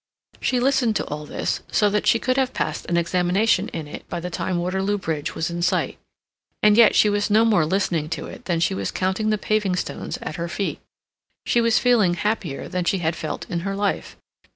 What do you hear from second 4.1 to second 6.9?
the time Waterloo Bridge was in sight; and